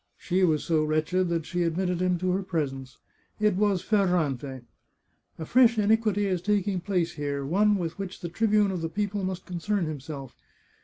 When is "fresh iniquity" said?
5.45-6.25